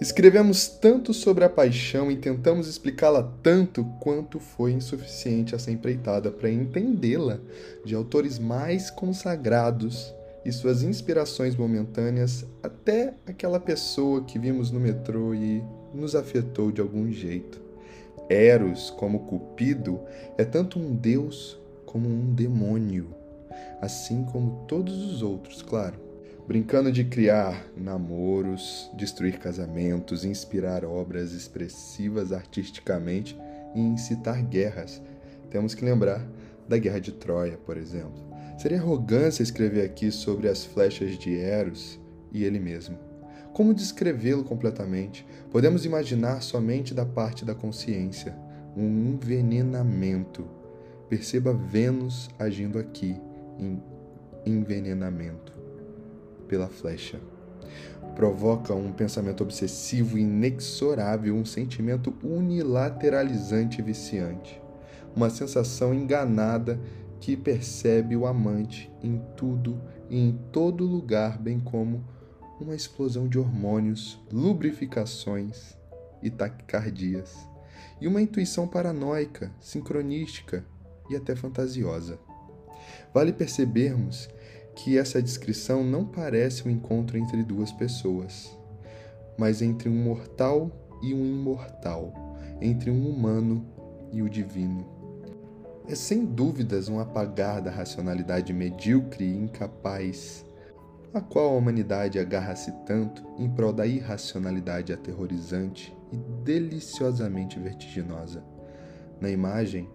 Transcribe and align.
Escrevemos 0.00 0.66
tanto 0.66 1.12
sobre 1.12 1.44
a 1.44 1.48
paixão 1.50 2.10
e 2.10 2.16
tentamos 2.16 2.66
explicá-la 2.66 3.22
tanto 3.42 3.84
quanto 4.00 4.40
foi 4.40 4.72
insuficiente 4.72 5.54
essa 5.54 5.70
empreitada 5.70 6.30
para 6.30 6.50
entendê-la 6.50 7.38
de 7.84 7.94
autores 7.94 8.38
mais 8.38 8.90
consagrados 8.90 10.14
e 10.42 10.50
suas 10.50 10.82
inspirações 10.82 11.54
momentâneas 11.54 12.46
até 12.62 13.12
aquela 13.26 13.60
pessoa 13.60 14.24
que 14.24 14.38
vimos 14.38 14.70
no 14.70 14.80
metrô 14.80 15.34
e 15.34 15.62
nos 15.92 16.14
afetou 16.14 16.72
de 16.72 16.80
algum 16.80 17.12
jeito. 17.12 17.60
Eros, 18.26 18.88
como 18.88 19.26
Cupido, 19.26 20.00
é 20.38 20.46
tanto 20.46 20.78
um 20.78 20.96
deus 20.96 21.60
como 21.84 22.08
um 22.08 22.32
demônio, 22.32 23.14
assim 23.82 24.24
como 24.24 24.64
todos 24.66 24.94
os 24.94 25.20
outros, 25.20 25.60
claro. 25.60 26.09
Brincando 26.50 26.90
de 26.90 27.04
criar 27.04 27.64
namoros, 27.76 28.90
destruir 28.94 29.38
casamentos, 29.38 30.24
inspirar 30.24 30.84
obras 30.84 31.30
expressivas 31.30 32.32
artisticamente 32.32 33.38
e 33.72 33.80
incitar 33.80 34.42
guerras. 34.42 35.00
Temos 35.48 35.76
que 35.76 35.84
lembrar 35.84 36.26
da 36.68 36.76
Guerra 36.76 36.98
de 36.98 37.12
Troia, 37.12 37.56
por 37.56 37.76
exemplo. 37.76 38.20
Seria 38.58 38.78
arrogância 38.78 39.44
escrever 39.44 39.84
aqui 39.84 40.10
sobre 40.10 40.48
as 40.48 40.64
flechas 40.64 41.16
de 41.16 41.38
Eros 41.38 42.00
e 42.32 42.42
ele 42.42 42.58
mesmo. 42.58 42.98
Como 43.52 43.72
descrevê-lo 43.72 44.42
completamente? 44.42 45.24
Podemos 45.52 45.84
imaginar 45.84 46.42
somente 46.42 46.92
da 46.92 47.06
parte 47.06 47.44
da 47.44 47.54
consciência, 47.54 48.36
um 48.76 49.12
envenenamento. 49.12 50.44
Perceba 51.08 51.54
Vênus 51.54 52.28
agindo 52.40 52.76
aqui 52.76 53.14
em 53.56 53.80
envenenamento 54.44 55.59
pela 56.50 56.66
flecha. 56.66 57.20
Provoca 58.16 58.74
um 58.74 58.92
pensamento 58.92 59.44
obsessivo 59.44 60.18
inexorável, 60.18 61.36
um 61.36 61.44
sentimento 61.44 62.12
unilateralizante 62.24 63.80
e 63.80 63.84
viciante, 63.84 64.60
uma 65.14 65.30
sensação 65.30 65.94
enganada 65.94 66.80
que 67.20 67.36
percebe 67.36 68.16
o 68.16 68.26
amante 68.26 68.90
em 69.00 69.22
tudo 69.36 69.80
e 70.08 70.18
em 70.18 70.32
todo 70.50 70.84
lugar, 70.84 71.38
bem 71.38 71.60
como 71.60 72.04
uma 72.60 72.74
explosão 72.74 73.28
de 73.28 73.38
hormônios, 73.38 74.18
lubrificações 74.32 75.78
e 76.20 76.30
taquicardias, 76.30 77.36
e 78.00 78.08
uma 78.08 78.20
intuição 78.20 78.66
paranoica, 78.66 79.52
sincronística 79.60 80.64
e 81.08 81.14
até 81.14 81.36
fantasiosa. 81.36 82.18
Vale 83.14 83.32
percebermos 83.32 84.28
que 84.82 84.98
essa 84.98 85.22
descrição 85.22 85.84
não 85.84 86.04
parece 86.04 86.66
um 86.66 86.70
encontro 86.70 87.16
entre 87.16 87.42
duas 87.42 87.72
pessoas, 87.72 88.56
mas 89.38 89.62
entre 89.62 89.88
um 89.88 90.02
mortal 90.02 90.70
e 91.02 91.14
um 91.14 91.24
imortal, 91.24 92.12
entre 92.60 92.90
um 92.90 93.08
humano 93.08 93.66
e 94.12 94.22
o 94.22 94.28
divino 94.28 95.00
é 95.90 95.94
sem 95.96 96.24
dúvidas 96.24 96.88
um 96.88 97.00
apagar 97.00 97.60
da 97.60 97.68
racionalidade 97.68 98.52
medíocre 98.52 99.24
e 99.24 99.36
incapaz, 99.36 100.46
a 101.12 101.20
qual 101.20 101.52
a 101.52 101.56
humanidade 101.56 102.16
agarra-se 102.16 102.70
tanto 102.86 103.26
em 103.36 103.48
prol 103.50 103.72
da 103.72 103.84
irracionalidade 103.84 104.92
aterrorizante 104.92 105.92
e 106.12 106.16
deliciosamente 106.44 107.58
vertiginosa. 107.58 108.44
Na 109.20 109.28
imagem, 109.28 109.90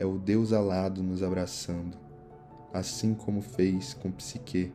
é 0.00 0.04
o 0.04 0.18
Deus 0.18 0.52
alado 0.52 1.00
nos 1.00 1.22
abraçando, 1.22 1.96
assim 2.72 3.14
como 3.14 3.42
fez 3.42 3.94
com 3.94 4.10
Psique, 4.10 4.72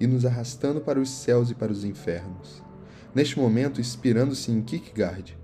e 0.00 0.06
nos 0.06 0.24
arrastando 0.24 0.80
para 0.80 1.00
os 1.00 1.08
céus 1.08 1.50
e 1.50 1.54
para 1.54 1.72
os 1.72 1.84
infernos. 1.84 2.62
Neste 3.14 3.38
momento, 3.38 3.80
inspirando-se 3.80 4.50
em 4.50 4.60
Kierkegaard, 4.62 5.38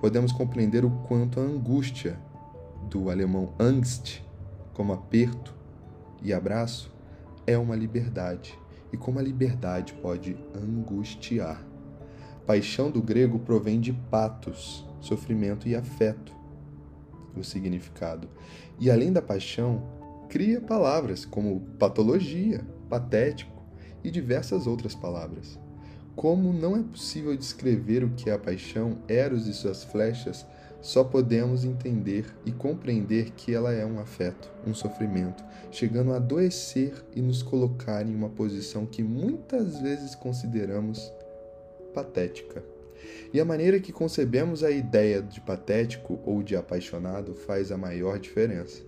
podemos 0.00 0.32
compreender 0.32 0.84
o 0.84 0.90
quanto 0.90 1.38
a 1.38 1.42
angústia 1.42 2.18
do 2.90 3.10
alemão 3.10 3.54
Angst, 3.58 4.20
como 4.72 4.92
aperto 4.92 5.54
e 6.22 6.32
abraço, 6.32 6.92
é 7.46 7.56
uma 7.56 7.76
liberdade, 7.76 8.58
e 8.92 8.96
como 8.96 9.18
a 9.18 9.22
liberdade 9.22 9.92
pode 9.94 10.36
angustiar. 10.54 11.64
Paixão 12.46 12.90
do 12.90 13.00
grego 13.00 13.38
provém 13.38 13.80
de 13.80 13.92
patos, 13.92 14.84
sofrimento 15.00 15.68
e 15.68 15.74
afeto, 15.74 16.34
o 17.36 17.42
significado. 17.42 18.28
E 18.78 18.90
além 18.90 19.12
da 19.12 19.22
paixão, 19.22 19.82
cria 20.28 20.60
palavras 20.60 21.24
como 21.24 21.60
patologia, 21.78 22.64
patético 22.88 23.62
e 24.02 24.10
diversas 24.10 24.66
outras 24.66 24.94
palavras. 24.94 25.58
Como 26.14 26.52
não 26.52 26.76
é 26.76 26.82
possível 26.82 27.36
descrever 27.36 28.04
o 28.04 28.10
que 28.10 28.30
é 28.30 28.34
a 28.34 28.38
paixão, 28.38 28.98
Eros 29.08 29.46
e 29.48 29.52
suas 29.52 29.82
flechas 29.82 30.46
só 30.80 31.02
podemos 31.02 31.64
entender 31.64 32.26
e 32.44 32.52
compreender 32.52 33.30
que 33.30 33.54
ela 33.54 33.72
é 33.72 33.86
um 33.86 33.98
afeto, 33.98 34.52
um 34.66 34.74
sofrimento, 34.74 35.42
chegando 35.70 36.12
a 36.12 36.16
adoecer 36.16 36.92
e 37.16 37.22
nos 37.22 37.42
colocar 37.42 38.06
em 38.06 38.14
uma 38.14 38.28
posição 38.28 38.84
que 38.84 39.02
muitas 39.02 39.80
vezes 39.80 40.14
consideramos 40.14 41.10
patética. 41.94 42.62
E 43.32 43.40
a 43.40 43.44
maneira 43.46 43.80
que 43.80 43.92
concebemos 43.92 44.62
a 44.62 44.70
ideia 44.70 45.22
de 45.22 45.40
patético 45.40 46.20
ou 46.24 46.42
de 46.42 46.54
apaixonado 46.54 47.34
faz 47.34 47.72
a 47.72 47.78
maior 47.78 48.18
diferença. 48.18 48.82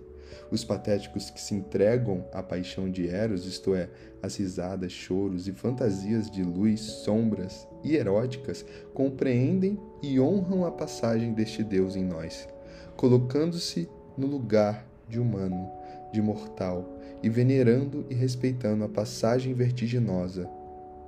Os 0.49 0.63
patéticos 0.63 1.29
que 1.29 1.41
se 1.41 1.55
entregam 1.55 2.25
à 2.31 2.41
paixão 2.41 2.89
de 2.89 3.07
Eros, 3.07 3.45
isto 3.45 3.75
é, 3.75 3.89
as 4.21 4.35
risadas, 4.35 4.91
choros 4.91 5.47
e 5.47 5.51
fantasias 5.51 6.29
de 6.29 6.43
luz, 6.43 6.81
sombras 6.81 7.67
e 7.83 7.95
eróticas, 7.95 8.65
compreendem 8.93 9.79
e 10.01 10.19
honram 10.19 10.65
a 10.65 10.71
passagem 10.71 11.33
deste 11.33 11.63
Deus 11.63 11.95
em 11.95 12.03
nós, 12.03 12.47
colocando-se 12.95 13.89
no 14.17 14.27
lugar 14.27 14.85
de 15.07 15.19
humano, 15.19 15.69
de 16.11 16.21
mortal, 16.21 16.97
e 17.21 17.29
venerando 17.29 18.05
e 18.09 18.13
respeitando 18.13 18.83
a 18.83 18.89
passagem 18.89 19.53
vertiginosa 19.53 20.49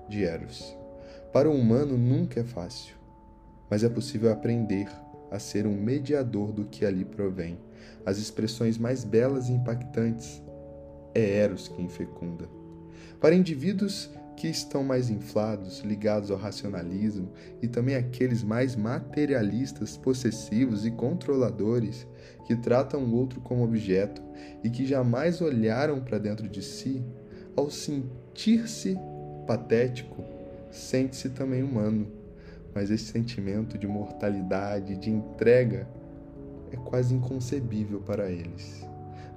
de 0.07 0.23
Eros. 0.23 0.75
Para 1.31 1.49
o 1.49 1.53
humano 1.53 1.97
nunca 1.97 2.39
é 2.39 2.43
fácil, 2.43 2.95
mas 3.69 3.83
é 3.83 3.89
possível 3.89 4.31
aprender 4.31 4.89
a 5.31 5.39
ser 5.39 5.65
um 5.67 5.75
mediador 5.75 6.51
do 6.51 6.65
que 6.65 6.85
ali 6.85 7.05
provém 7.05 7.57
as 8.05 8.17
expressões 8.17 8.77
mais 8.77 9.03
belas 9.03 9.49
e 9.49 9.53
impactantes, 9.53 10.41
é 11.13 11.37
Eros 11.37 11.67
quem 11.67 11.87
fecunda. 11.87 12.49
Para 13.19 13.35
indivíduos 13.35 14.09
que 14.35 14.47
estão 14.47 14.83
mais 14.83 15.09
inflados, 15.09 15.79
ligados 15.81 16.31
ao 16.31 16.37
racionalismo, 16.37 17.29
e 17.61 17.67
também 17.67 17.95
aqueles 17.95 18.41
mais 18.41 18.73
materialistas, 18.73 19.97
possessivos 19.97 20.85
e 20.85 20.91
controladores, 20.91 22.07
que 22.45 22.55
tratam 22.55 23.03
o 23.03 23.13
outro 23.13 23.41
como 23.41 23.65
objeto 23.65 24.21
e 24.63 24.69
que 24.69 24.85
jamais 24.85 25.41
olharam 25.41 25.99
para 25.99 26.17
dentro 26.17 26.47
de 26.47 26.63
si, 26.63 27.03
ao 27.53 27.69
sentir-se 27.69 28.97
patético, 29.45 30.23
sente-se 30.71 31.29
também 31.31 31.61
humano. 31.61 32.18
Mas 32.73 32.91
esse 32.91 33.05
sentimento 33.05 33.77
de 33.77 33.87
mortalidade, 33.87 34.97
de 34.97 35.09
entrega, 35.09 35.87
é 36.71 36.77
quase 36.77 37.13
inconcebível 37.13 37.99
para 38.01 38.29
eles. 38.29 38.87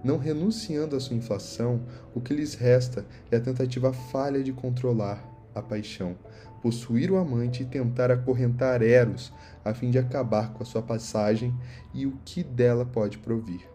Não 0.04 0.19
renunciando 0.19 0.97
à 0.97 1.00
sua 1.00 1.16
inflação, 1.16 1.81
o 2.15 2.21
que 2.21 2.34
lhes 2.34 2.54
resta 2.54 3.06
é 3.31 3.37
a 3.37 3.41
tentativa 3.41 3.92
falha 3.92 4.42
de 4.42 4.53
controlar 4.53 5.25
a 5.54 5.62
paixão, 5.62 6.16
possuir 6.60 7.10
o 7.10 7.16
amante 7.16 7.62
e 7.62 7.66
tentar 7.66 8.10
acorrentar 8.10 8.82
Eros 8.82 9.32
a 9.65 9.72
fim 9.72 9.91
de 9.91 9.98
acabar 9.98 10.53
com 10.53 10.62
a 10.62 10.66
sua 10.66 10.82
passagem 10.82 11.54
e 11.94 12.06
o 12.06 12.19
que 12.25 12.42
dela 12.42 12.84
pode 12.84 13.19
provir. 13.19 13.69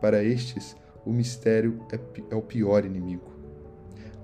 Para 0.00 0.22
estes, 0.22 0.76
o 1.04 1.12
mistério 1.12 1.80
é, 1.92 1.98
é 2.30 2.34
o 2.36 2.42
pior 2.42 2.84
inimigo. 2.84 3.39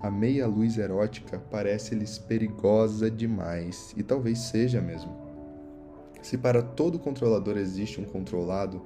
A 0.01 0.11
meia-luz 0.11 0.79
erótica 0.79 1.43
parece-lhes 1.51 2.19
perigosa 2.19 3.11
demais, 3.11 3.95
e 3.97 4.03
talvez 4.03 4.39
seja 4.39 4.81
mesmo. 4.81 5.17
Se 6.23 6.37
para 6.37 6.63
todo 6.63 6.99
controlador 6.99 7.57
existe 7.57 8.01
um 8.01 8.05
controlado, 8.05 8.83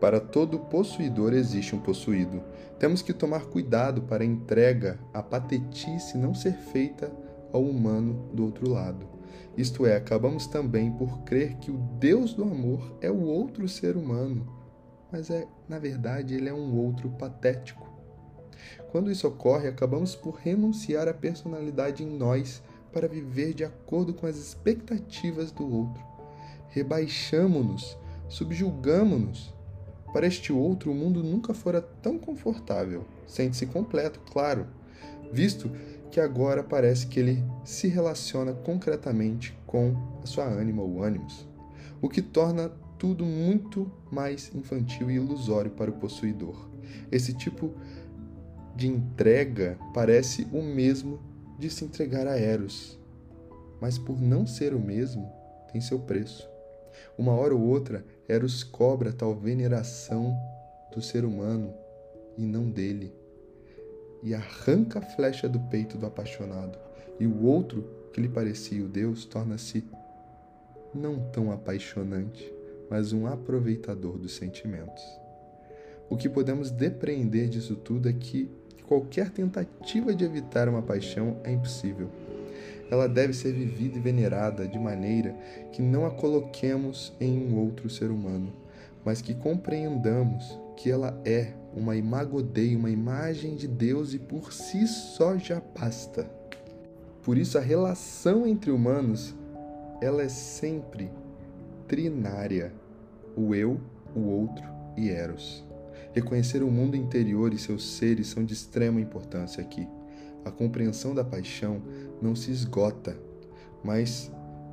para 0.00 0.20
todo 0.20 0.58
possuidor 0.58 1.32
existe 1.32 1.74
um 1.74 1.80
possuído. 1.80 2.42
Temos 2.78 3.02
que 3.02 3.12
tomar 3.12 3.46
cuidado 3.46 4.02
para 4.02 4.22
a 4.22 4.26
entrega, 4.26 4.98
a 5.12 5.22
patetice 5.22 6.16
não 6.16 6.34
ser 6.34 6.54
feita 6.54 7.10
ao 7.52 7.62
humano 7.62 8.28
do 8.32 8.44
outro 8.44 8.70
lado. 8.70 9.06
Isto 9.56 9.86
é, 9.86 9.96
acabamos 9.96 10.46
também 10.46 10.90
por 10.92 11.20
crer 11.22 11.56
que 11.56 11.70
o 11.70 11.78
Deus 11.98 12.32
do 12.32 12.44
amor 12.44 12.96
é 13.00 13.10
o 13.10 13.22
outro 13.22 13.68
ser 13.68 13.96
humano, 13.96 14.46
mas 15.10 15.30
é, 15.30 15.48
na 15.68 15.78
verdade, 15.78 16.34
ele 16.34 16.48
é 16.48 16.54
um 16.54 16.76
outro 16.76 17.10
patético. 17.10 17.87
Quando 18.90 19.10
isso 19.10 19.26
ocorre, 19.26 19.68
acabamos 19.68 20.14
por 20.14 20.34
renunciar 20.34 21.08
à 21.08 21.14
personalidade 21.14 22.02
em 22.02 22.08
nós 22.08 22.62
para 22.92 23.08
viver 23.08 23.54
de 23.54 23.64
acordo 23.64 24.14
com 24.14 24.26
as 24.26 24.36
expectativas 24.36 25.50
do 25.50 25.70
outro 25.70 26.08
rebaixamo-nos, 26.70 27.96
subjulgamo-nos. 28.28 29.54
Para 30.12 30.26
este 30.26 30.52
outro, 30.52 30.90
o 30.90 30.94
mundo 30.94 31.22
nunca 31.22 31.52
fora 31.52 31.80
tão 31.80 32.18
confortável. 32.18 33.04
Sente-se 33.26 33.66
completo, 33.66 34.20
claro, 34.32 34.66
visto 35.32 35.70
que 36.10 36.20
agora 36.20 36.62
parece 36.62 37.06
que 37.06 37.20
ele 37.20 37.44
se 37.64 37.88
relaciona 37.88 38.52
concretamente 38.52 39.56
com 39.66 39.94
a 40.22 40.26
sua 40.26 40.44
ânima 40.44 40.82
ou 40.82 41.02
ânimos, 41.02 41.46
o 42.00 42.08
que 42.08 42.22
torna 42.22 42.70
tudo 42.98 43.24
muito 43.24 43.90
mais 44.10 44.50
infantil 44.54 45.10
e 45.10 45.16
ilusório 45.16 45.70
para 45.70 45.90
o 45.90 45.94
possuidor. 45.94 46.68
Esse 47.12 47.34
tipo 47.34 47.68
de 47.68 47.74
entrega 48.86 49.78
parece 49.92 50.46
o 50.52 50.62
mesmo 50.62 51.20
de 51.58 51.68
se 51.68 51.84
entregar 51.84 52.26
a 52.26 52.38
Eros, 52.38 52.98
mas 53.80 53.98
por 53.98 54.20
não 54.20 54.46
ser 54.46 54.74
o 54.74 54.78
mesmo, 54.78 55.30
tem 55.72 55.80
seu 55.80 55.98
preço. 55.98 56.48
Uma 57.16 57.32
hora 57.32 57.54
ou 57.54 57.60
outra, 57.60 58.04
Eros 58.28 58.62
cobra 58.62 59.12
tal 59.12 59.34
veneração 59.34 60.36
do 60.94 61.02
ser 61.02 61.24
humano 61.24 61.74
e 62.36 62.46
não 62.46 62.70
dele, 62.70 63.12
e 64.22 64.34
arranca 64.34 65.00
a 65.00 65.02
flecha 65.02 65.48
do 65.48 65.58
peito 65.60 65.98
do 65.98 66.06
apaixonado, 66.06 66.78
e 67.18 67.26
o 67.26 67.44
outro, 67.44 67.84
que 68.12 68.20
lhe 68.20 68.28
parecia 68.28 68.84
o 68.84 68.88
Deus, 68.88 69.24
torna-se 69.24 69.84
não 70.94 71.20
tão 71.30 71.50
apaixonante, 71.50 72.52
mas 72.88 73.12
um 73.12 73.26
aproveitador 73.26 74.16
dos 74.18 74.34
sentimentos. 74.34 75.04
O 76.08 76.16
que 76.16 76.28
podemos 76.28 76.70
depreender 76.70 77.48
disso 77.48 77.76
tudo 77.76 78.08
é 78.08 78.12
que 78.12 78.50
qualquer 78.82 79.30
tentativa 79.30 80.14
de 80.14 80.24
evitar 80.24 80.68
uma 80.68 80.82
paixão 80.82 81.36
é 81.44 81.52
impossível. 81.52 82.08
Ela 82.90 83.06
deve 83.06 83.32
ser 83.32 83.52
vivida 83.52 83.98
e 83.98 84.00
venerada 84.00 84.66
de 84.66 84.78
maneira 84.78 85.34
que 85.72 85.82
não 85.82 86.06
a 86.06 86.10
coloquemos 86.10 87.12
em 87.20 87.38
um 87.38 87.58
outro 87.58 87.90
ser 87.90 88.10
humano, 88.10 88.52
mas 89.04 89.20
que 89.20 89.34
compreendamos 89.34 90.58
que 90.76 90.90
ela 90.90 91.20
é 91.24 91.52
uma 91.74 91.96
imagodei, 91.96 92.74
uma 92.74 92.90
imagem 92.90 93.56
de 93.56 93.68
Deus 93.68 94.14
e 94.14 94.18
por 94.18 94.52
si 94.52 94.86
só 94.86 95.36
já 95.36 95.60
basta. 95.78 96.28
Por 97.22 97.36
isso 97.36 97.58
a 97.58 97.60
relação 97.60 98.46
entre 98.46 98.70
humanos, 98.70 99.34
ela 100.00 100.22
é 100.22 100.28
sempre 100.28 101.10
trinária, 101.86 102.72
o 103.36 103.54
eu, 103.54 103.78
o 104.14 104.20
outro 104.20 104.64
e 104.96 105.10
Eros. 105.10 105.67
Reconhecer 106.12 106.62
o 106.62 106.70
mundo 106.70 106.96
interior 106.96 107.52
e 107.52 107.58
seus 107.58 107.96
seres 107.96 108.28
são 108.28 108.44
de 108.44 108.54
extrema 108.54 109.00
importância 109.00 109.62
aqui. 109.62 109.86
A 110.44 110.50
compreensão 110.50 111.14
da 111.14 111.24
paixão 111.24 111.82
não 112.22 112.34
se 112.34 112.50
esgota, 112.50 113.16
mas 113.82 114.30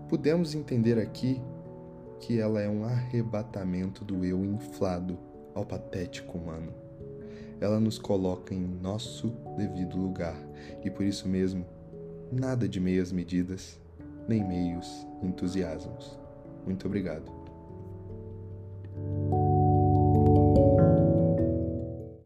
podemos 0.10 0.56
entender 0.56 0.98
aqui 1.00 1.42
que 2.20 2.40
ela 2.40 2.62
é 2.62 2.70
um 2.70 2.86
arrebatamento 2.86 4.04
do 4.04 4.24
eu 4.26 4.44
inflado 4.44 5.18
ao 5.54 5.66
patético 5.66 6.38
humano. 6.38 6.74
Ela 7.60 7.80
nos 7.80 7.98
coloca 7.98 8.54
em 8.54 8.60
nosso 8.60 9.30
devido 9.58 9.98
lugar 9.98 10.38
e 10.84 10.90
por 10.90 11.06
isso 11.06 11.28
mesmo, 11.28 11.66
nada 12.32 12.68
de 12.68 12.80
meias 12.80 13.12
medidas, 13.12 13.80
nem 14.28 14.44
meios 14.44 15.08
entusiasmos. 15.22 16.20
Muito 16.66 16.88
obrigado. 16.88 17.32